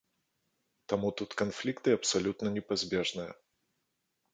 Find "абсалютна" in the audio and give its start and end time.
1.99-2.47